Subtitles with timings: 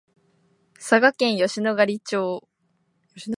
[0.79, 2.43] 佐賀県吉野ヶ里町